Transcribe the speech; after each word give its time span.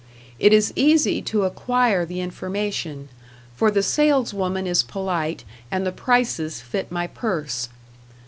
It 0.39 0.51
is 0.51 0.73
easy 0.75 1.21
to 1.21 1.43
acquire 1.43 2.07
the 2.07 2.21
information, 2.21 3.09
for 3.55 3.69
the 3.69 3.83
saleswoman 3.83 4.65
is 4.65 4.81
polite 4.81 5.43
and 5.69 5.85
the 5.85 5.91
prices 5.91 6.59
fit 6.59 6.91
my 6.91 7.05
purse. 7.05 7.69